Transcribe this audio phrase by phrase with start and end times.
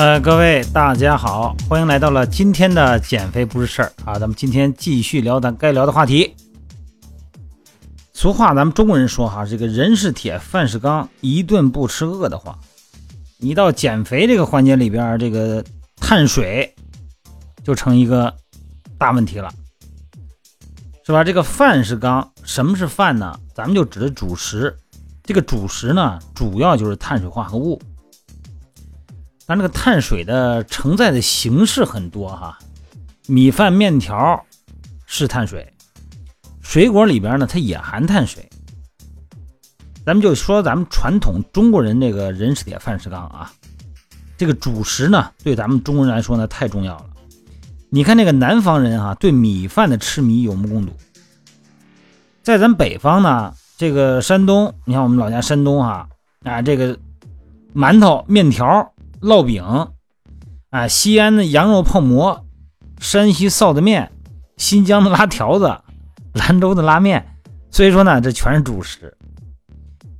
[0.00, 4.18] 呃，各位大家好，欢迎来到了今天的减肥不是事儿啊！
[4.18, 6.34] 咱们今天继续聊咱该聊的话题。
[8.14, 12.58] 俗话，咱们中国人说哈，这个人是铁，饭是钢，一顿不吃饿得慌。
[13.36, 15.62] 你到减肥这个环节里边，这个
[15.96, 16.74] 碳水
[17.62, 18.34] 就成一个
[18.96, 19.52] 大问题了，
[21.04, 21.22] 是吧？
[21.22, 23.38] 这个饭是钢，什么是饭呢？
[23.54, 24.74] 咱们就指的主食。
[25.22, 27.78] 这个主食呢，主要就是碳水化合物。
[29.50, 32.56] 咱这个碳水的承载的形式很多哈，
[33.26, 34.40] 米饭、面条
[35.06, 35.68] 是碳水，
[36.62, 38.48] 水果里边呢它也含碳水。
[40.06, 43.50] 咱们就说咱们传统中国人这个人是铁，饭是钢啊，
[44.38, 47.06] 这个主食呢对咱们中国人来说呢太重要了。
[47.88, 50.92] 你看那个南方人哈，对米饭的痴迷有目共睹。
[52.44, 56.08] 在咱北方呢，这个山东，你看我们老家山东哈
[56.44, 56.96] 啊，这个
[57.74, 58.89] 馒头、面条。
[59.20, 59.62] 烙饼，
[60.70, 62.46] 啊，西安的羊肉泡馍，
[62.98, 64.10] 山西臊子面，
[64.56, 65.78] 新疆的拉条子，
[66.32, 67.36] 兰州的拉面，
[67.70, 69.14] 所以说呢，这全是主食。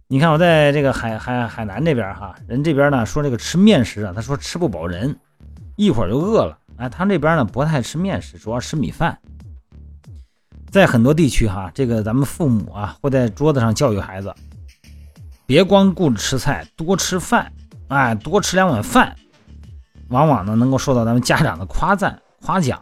[0.07, 5.17] 你看我在这个海海海南这边哈，人这边呢说这个吃面食啊，他说吃不饱人，
[5.77, 6.59] 一会儿就饿了。
[6.77, 9.19] 哎，他这边呢不太吃面食，主要吃米饭。
[10.71, 14.35] 在很多地区哈，这个咱们父母啊会在桌子上教育孩子，
[15.47, 17.51] 别光顾着吃菜，多吃饭。
[17.91, 19.17] 哎，多吃两碗饭，
[20.09, 22.81] 往往呢能够受到咱们家长的夸赞、夸奖。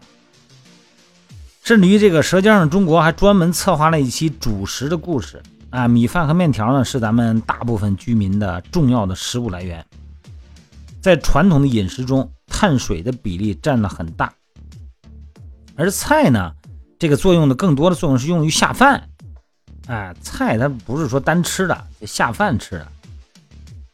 [1.65, 5.89] 甚至于这个《舌尖上中国》还专门策划了一期主食的故事啊。
[5.89, 9.85] 米饭和面条呢是咱们大部分居民的重要的食物来源，
[11.01, 14.31] 在传统的饮食中，碳水的比例占了很大。
[15.75, 16.53] 而菜呢，
[16.99, 19.09] 这个作用的更多的作用是用于下饭。
[19.87, 22.87] 哎，菜它不是说单吃的，下饭吃的。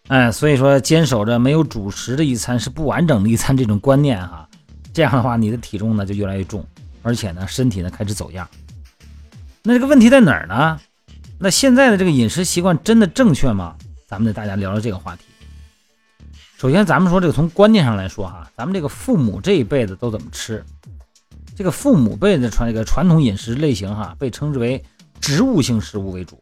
[0.09, 4.47] 哎，所以说坚守着没有主食的一餐是不完整的一餐这种观念哈，
[4.92, 6.65] 这样的话你的体重呢就越来越重，
[7.03, 8.47] 而且呢身体呢开始走样。
[9.62, 10.78] 那这个问题在哪儿呢？
[11.38, 13.76] 那现在的这个饮食习惯真的正确吗？
[14.06, 15.22] 咱们得大家聊聊这个话题。
[16.59, 20.62] 首先咱们说这个从观念上来说哈，咱们这个父母这一辈子都怎么吃？
[21.56, 24.84] 这个父母辈的传这个传统饮食类型哈，被称之为
[25.19, 26.38] 植物性食物为主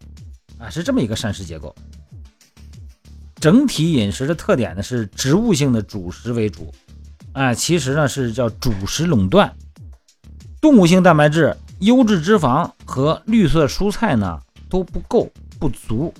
[0.58, 1.72] 啊，是这么一个膳食结构。
[3.42, 6.72] 整体饮食的特点呢是植物性的主食为主，
[7.32, 9.52] 啊，其实呢是叫主食垄断，
[10.60, 14.38] 动物性蛋白质、优质脂肪和绿色蔬菜呢
[14.70, 16.14] 都不够不足。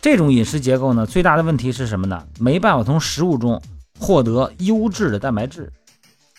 [0.00, 2.26] 这种饮食结构呢最大的问题是什么呢？
[2.40, 3.62] 没办法从食物中
[3.96, 5.72] 获得优质的蛋白质。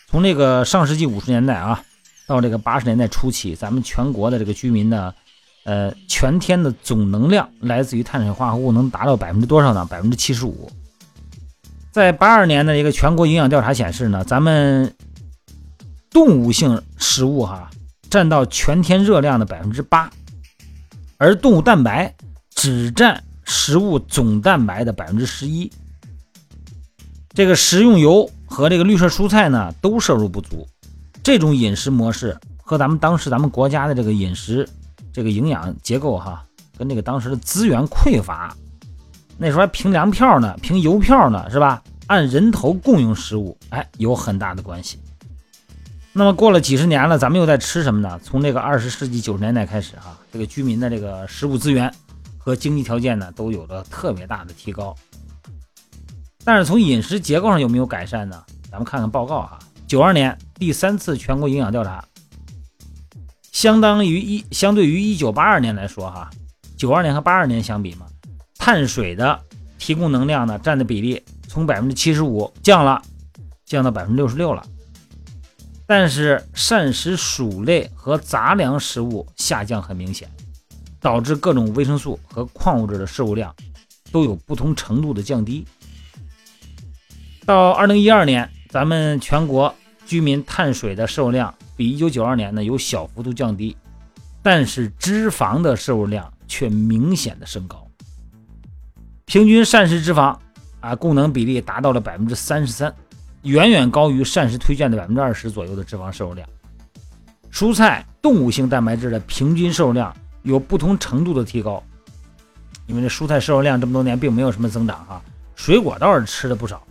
[0.08, 1.82] 从这个上世纪五十年代啊，
[2.26, 5.14] 到这个八十年代初期，咱们全国的这个居民呢。
[5.64, 9.86] 呃，全天的总能量来自于碳水化合物能达到百分之多少呢？
[9.86, 10.70] 百分之七十五。
[11.90, 14.94] 在八二年的一个全国营养调查显示呢，咱们
[16.10, 17.70] 动物性食物哈
[18.10, 20.10] 占到全天热量的百分之八，
[21.16, 22.14] 而动物蛋白
[22.54, 25.72] 只占食物总蛋白的百分之十一。
[27.32, 30.68] 这个食用油和这个绿色蔬菜呢都摄入不足。
[31.22, 34.68] 这种饮食模式和咱们当时咱们国家的这个饮食。
[35.14, 36.44] 这个营养结构哈，
[36.76, 38.54] 跟这个当时的资源匮乏，
[39.38, 41.80] 那时候还凭粮票呢，凭邮票呢，是吧？
[42.08, 44.98] 按人头供应食物，哎，有很大的关系。
[46.12, 48.20] 那么过了几十年了，咱们又在吃什么呢？
[48.22, 51.92] 从这个二十世纪九十年代开始哈，这个居民的这个食物资源
[52.36, 54.94] 和经济条件呢，都有了特别大的提高。
[56.44, 58.42] 但是从饮食结构上有没有改善呢？
[58.70, 62.04] 咱们看看报告哈，九二年第三次全国营养调查。
[63.54, 66.28] 相当于一，相对于一九八二年来说，哈，
[66.76, 68.04] 九二年和八二年相比嘛，
[68.58, 69.40] 碳水的
[69.78, 73.00] 提供能量呢占的比例从百分之七十五降了，
[73.64, 74.66] 降到百分之六十六了。
[75.86, 80.28] 但是膳食薯类和杂粮食物下降很明显，
[81.00, 83.54] 导致各种维生素和矿物质的摄入量
[84.10, 85.64] 都有不同程度的降低。
[87.46, 89.72] 到二零一二年，咱们全国
[90.04, 91.54] 居民碳水的摄入量。
[91.76, 93.76] 比一九九二年呢有小幅度降低，
[94.42, 97.86] 但是脂肪的摄入量却明显的升高。
[99.24, 100.36] 平均膳食脂肪
[100.80, 102.94] 啊供能比例达到了百分之三十三，
[103.42, 106.48] 远远高于膳食推荐的百分之二十左右的脂肪摄入量。
[107.50, 111.82] 蔬菜、动物性蛋白质的平均摄入量有不同程度的提高，
[112.86, 115.22] 因为这蔬菜摄入量这么多年并没有什么增长哈，
[115.54, 116.86] 水果倒是吃的不少。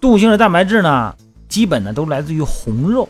[0.00, 1.16] 动物性的蛋白质呢，
[1.48, 3.08] 基本呢都来自于红肉。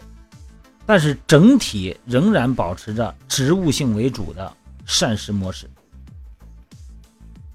[0.86, 4.52] 但是整体仍然保持着植物性为主的
[4.84, 5.68] 膳食模式。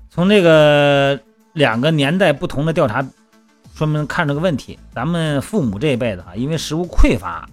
[0.10, 1.20] 从这个
[1.54, 3.06] 两个年代不同的调查
[3.76, 4.78] 说明看这个问题。
[4.94, 7.48] 咱们父母这一辈子哈，因为食物匮乏，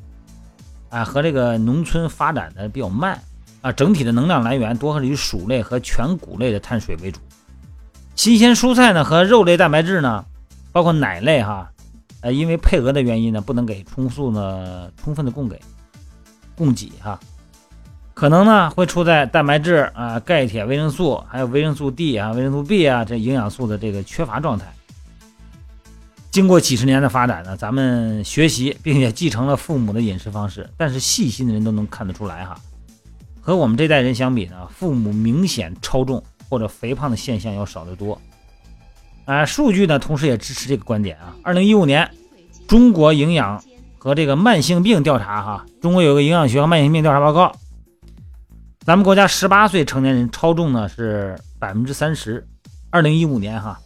[0.89, 3.21] 啊，和这个农村发展的比较慢
[3.61, 7.21] 啊，整体的能量来源多是以薯类和全谷类的碳水为主。
[8.17, 10.25] 新鲜蔬菜呢和肉类蛋白质呢，
[10.73, 11.71] 包括奶类哈，
[12.27, 15.61] 呃，因为配额的原因呢，不能给充数呢充分的供给
[16.57, 17.21] 供给哈。
[18.15, 24.75] 可能呢会处在蛋白质啊、钙、铁、维生素，还有维生素 D 啊、维生素 B 啊这营养素的这个缺乏状态。
[26.33, 32.59] 经过几十年的发展呢，咱们学习并且继承了父母的饮食方式，但是细心的人都能看得出来哈，
[33.41, 38.21] 和我们这代人相比呢，父母明显超重或者肥胖的现象要少得多。
[39.27, 41.37] 啊，数据呢同时也支持这个观点啊。
[41.43, 42.09] 二零一五年
[42.67, 43.63] 中国营养
[43.99, 47.55] 和这个慢性病调查哈，中国有个营养学和慢性病调查报告。
[48.81, 52.47] 咱们国家十八岁成年人超重呢是百分之三十，
[52.89, 53.81] 二零一五年哈，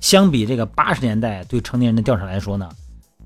[0.00, 2.68] 相比这个八十年代对成年人的调查来说呢，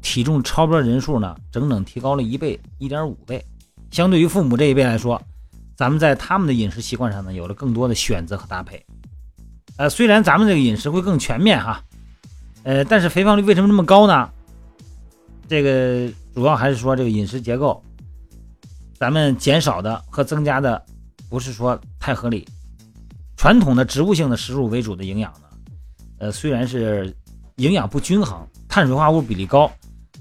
[0.00, 3.44] 体重超标人数呢整整提高了一倍一点五倍。
[3.90, 5.20] 相对于父母这一辈来说，
[5.74, 8.80] 咱们在他们的饮食习惯上呢有了更多的选择和搭配。
[9.76, 11.82] 呃，虽然咱们这个饮食会更全面哈，
[12.62, 14.30] 呃，但是肥胖率为什么这么高呢？
[15.48, 17.82] 这个主要还是说这个饮食结构。
[18.94, 20.80] 咱们减少的和增加的
[21.28, 22.46] 不是说太合理。
[23.36, 25.48] 传统的植物性的食物为主的营养呢，
[26.18, 27.14] 呃，虽然是
[27.56, 29.70] 营养不均衡，碳水化合物比例高，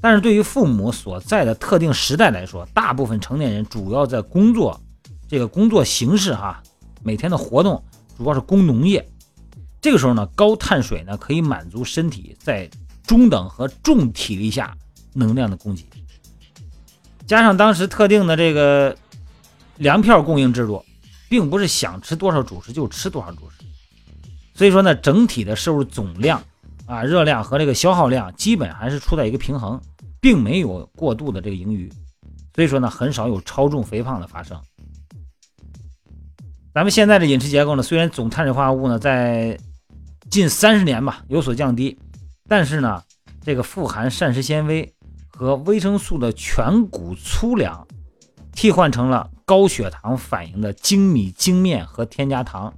[0.02, 4.78] 但是对于父母所在的特定时代来说，大部分成年人主要在工作，
[5.28, 6.62] 这个工作形式哈，
[7.04, 7.82] 每天的活动
[8.18, 9.08] 主要是工农业。
[9.83, 12.69] 这个时候呢，高碳水呢可以满足身体在
[13.06, 14.74] 中等和重体力下
[15.13, 15.83] 能量的供给。
[17.27, 18.95] 加上当时特定的这个
[19.75, 20.81] 粮票供应制度，
[21.30, 23.57] 并不是想吃多少主食就吃多少主食，
[24.53, 26.41] 所以说呢，整体的摄入总量
[26.85, 29.77] 啊，热量和这个消耗量基本还是处在一个平衡，
[30.21, 31.91] 并没有过度的这个盈余，
[32.56, 34.57] 所以说呢，很少有超重肥胖的发生。
[36.74, 39.59] 咱们现在的饮食结构呢，虽然总碳水化合物呢在
[40.33, 41.95] 近三十年吧有所降低，
[42.47, 43.03] 但是呢，
[43.44, 44.91] 这个富含膳食纤维。
[45.35, 47.88] 和维生素的全谷粗粮
[48.51, 52.71] 替换成了高血糖反应的精米精面和添加糖，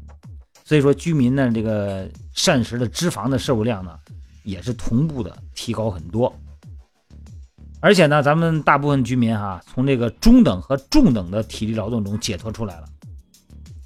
[0.64, 4.00] 所以说居民呢这个膳食的脂肪的摄入量呢
[4.44, 6.34] 也是同步的提高很多。
[7.82, 12.88] 而且呢，咱们大部分居民哈从这个中等和重等的体力劳动中解脱出来了，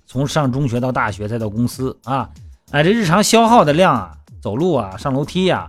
[0.06, 2.30] 从上中学到大学再到公司啊，
[2.71, 5.68] 哎这日常消耗的量啊，走路啊上楼梯呀，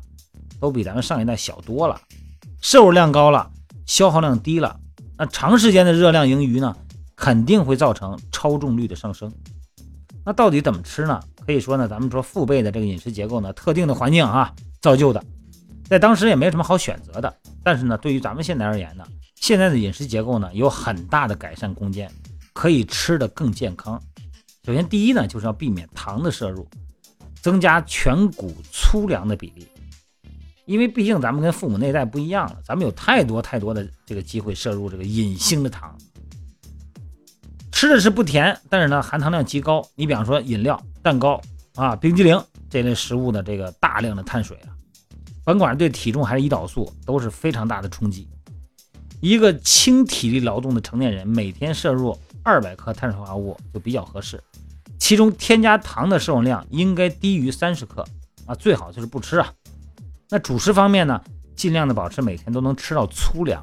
[0.61, 1.99] 都比咱们上一代小多了。
[2.61, 3.51] 摄入量高了，
[3.87, 4.79] 消耗量低了，
[5.17, 6.77] 那长时间的热量盈余呢，
[7.17, 9.33] 肯定会造成超重率的上升。
[10.27, 11.19] 那到底怎么吃呢？
[11.47, 14.53] 可以说呢，咱们说父辈的这个饮食结构呢，特定的环境啊
[14.83, 15.25] 造就的，
[15.89, 17.35] 在当时也没什么好选择的。
[17.65, 19.07] 但是呢，对于咱们现在而言呢，
[19.37, 22.13] 现在的饮食结构呢有很大的改善空间，
[22.53, 23.99] 可以吃得更健康。
[24.67, 26.69] 首先，第一呢，就是要避免糖的摄入，
[27.41, 29.67] 增加全谷粗粮的比例。
[30.67, 35.99] 因为毕竟咱们跟父母那代不一样了，咱们有太多太多的这个机会摄入这个隐性的糖，
[37.73, 39.85] 吃的是不甜，但是呢含糖量极高。
[39.97, 41.41] 你比方说饮料、蛋糕
[41.75, 44.71] 啊、冰激凌这类食物的这个大量的碳水啊，
[45.45, 48.29] 甭管是对体重还是胰岛素都是非常大的冲击。
[49.21, 54.41] 一个轻体力劳动的成年人每天摄入二百克碳水化合物就比较合适，
[55.11, 58.07] 其中添加糖的摄入量应该低于三十克
[58.47, 59.53] 啊，最好就是不吃啊。
[60.29, 61.21] 那主食方面呢，
[61.57, 63.61] 尽量的保持每天都能吃到粗粮，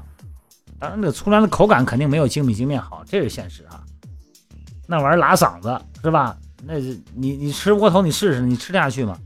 [0.78, 3.82] 当然这个粗粮的口感肯定没有精米精面好，这是现实啊。
[4.86, 6.36] 那玩意儿拉嗓子是吧？
[6.64, 6.78] 那
[7.14, 9.18] 你你吃窝头你试试，你吃得下去吗？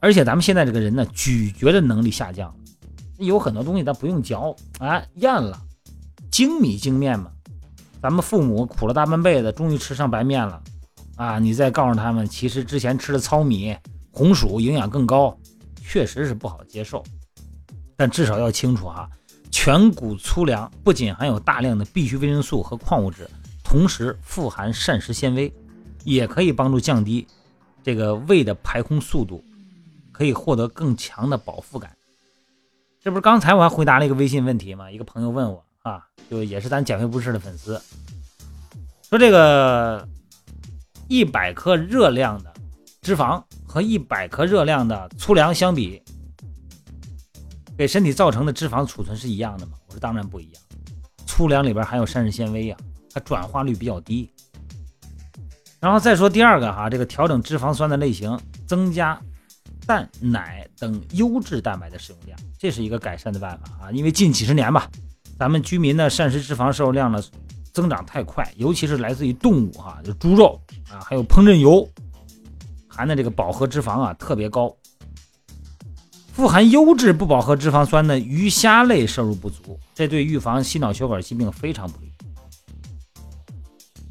[0.00, 2.54] 而且咱们现在这个人呢，咀嚼的能力下降，
[3.16, 5.58] 有很多东西他不用嚼，哎，咽了，
[6.30, 7.30] 精米精面嘛。
[8.02, 10.62] 咱们父母苦了大半辈子，终于吃上白面了
[11.16, 11.38] 啊！
[11.38, 13.76] 你再告诉他们，其实之前吃的糙米、
[14.10, 15.36] 红薯营养更高。
[15.86, 17.04] 确实是不好接受，
[17.94, 19.06] 但至少要清楚哈，
[19.50, 23.28] 全谷粗粮不仅含有大量的必需维生素和矿物质，
[23.62, 25.52] 同时富含膳食纤维，
[26.02, 27.26] 也可以帮助降低
[27.82, 29.44] 这个胃的排空速度，
[30.10, 31.94] 可以获得更强的饱腹感。
[33.02, 34.90] 这不是刚才我还回答了一个微信问题吗？
[34.90, 37.78] 一个朋友问我啊，就也是咱减肥不是的粉丝，
[39.10, 40.08] 说这个
[41.08, 42.52] 一百克热量的
[43.02, 43.42] 脂肪。
[43.66, 46.00] 和一百克热量的粗粮相比，
[47.76, 49.72] 给身体造成的脂肪储存是一样的吗？
[49.88, 50.62] 我说当然不一样。
[51.26, 52.76] 粗粮里边含有膳食纤维呀，
[53.12, 54.30] 它转化率比较低。
[55.80, 59.20] 然后再说第二个哈，这个调整脂肪酸的类型，增加
[59.84, 63.90] 蛋、奶等优质蛋白的使用量，这是一个改善的办法啊。
[63.90, 64.88] 因为近几十年吧，
[65.36, 67.20] 咱们居民的膳食脂肪摄入量呢
[67.74, 71.86] 增长太快，尤其是来自于动物哈，猪肉啊，还有烹饪油，
[72.88, 74.74] 含的这个饱和脂肪啊特别高。
[76.32, 82.12] 富含优质不饱和脂肪酸的鱼虾类摄入不足，这对预防心脑血管疾病非常不利。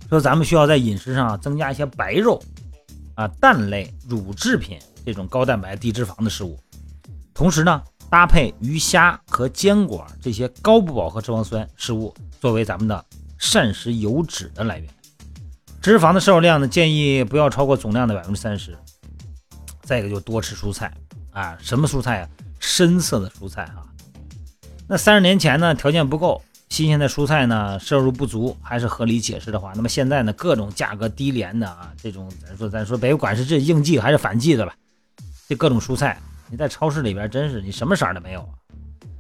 [0.09, 2.41] 说咱们需要在饮食上增加一些白肉
[3.15, 6.59] 啊、蛋类、乳制品这种高蛋白低脂肪的食物，
[7.33, 13.05] 同时呢，搭配鱼虾和坚果这些高不饱和脂肪酸食物作为咱们的
[13.43, 14.89] 膳食油脂的来源。
[15.81, 18.73] 脂肪的摄入量呢，建议不要超过总量的百分之三十。
[19.81, 20.93] 再一个就多吃蔬菜。
[21.31, 22.29] 啊，什么蔬菜啊？
[22.57, 23.85] 深色的蔬菜哈。
[24.87, 34.73] 那三十年前呢，条件不够，新鲜的蔬菜呢摄入不足，还是合理解释的话，那么现在呢，各种价格低廉的啊，这种咱说咱说，别管是这应季还是反季的吧，
[35.49, 36.17] 这各种蔬菜，
[36.49, 38.55] 你在超市里边真是你什么色儿都没有啊。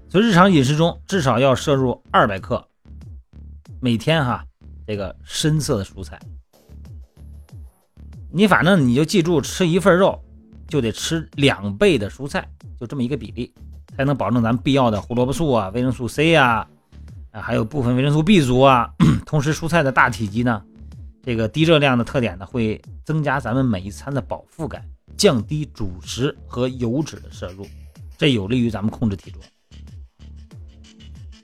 [0.09, 2.65] 所以日常饮食中至少要摄入二百克
[3.83, 4.45] 每天哈，
[4.87, 6.17] 这个深色的蔬菜。
[8.31, 10.17] 你反正你就记住，吃一份肉。
[10.65, 12.49] 就得吃两倍的蔬菜，
[12.79, 13.53] 就这么一个比例，
[13.95, 16.65] 才能保证咱们必要的胡萝卜素啊、维生素 C 啊，
[17.31, 18.91] 啊，还有部分维生素 B 族啊。
[19.27, 20.63] 同时，蔬菜的大体积呢，
[21.21, 24.83] 这个低热量的特点呢，会增加咱们每一餐的饱腹感，
[25.15, 27.67] 降低主食和油脂的摄入，
[28.17, 29.41] 这有利于咱们控制体重。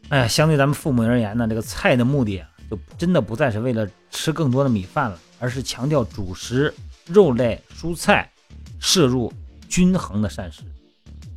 [0.09, 6.73] 哎，相对咱们父母而言呢，这个菜的目的啊，就真的不再是为了吃更多的米饭了，而是强调主食、
[7.05, 8.29] 肉类、蔬菜。
[8.81, 9.29] 摄入
[9.67, 10.61] 均衡的膳食，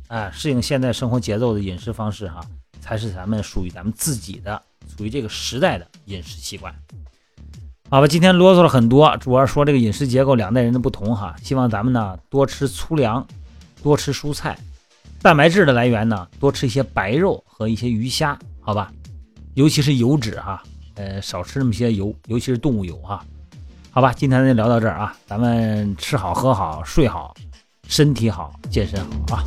[0.07, 2.39] 啊，适应现在生活节奏的饮食方式哈，
[2.79, 4.61] 才是咱们属于咱们自己的、
[4.95, 6.73] 属于这个时代的饮食习惯。
[7.89, 11.35] 好吧，今天啰嗦了很多，主要说这个饮食结构两代人的不同哈。
[11.43, 13.27] 希望咱们呢多吃粗粮，
[13.83, 14.57] 多吃蔬菜，
[15.21, 18.91] 蛋白质的来源呢多吃一些白肉和一些鱼虾，好吧，
[19.55, 20.63] 尤其是油脂哈，
[20.95, 23.23] 呃，少吃那么些油，尤其是动物油哈。
[23.91, 27.35] 好吧，今天就聊到这儿啊，咱们吃好喝好睡好，
[27.87, 29.43] 身体好健身好啊。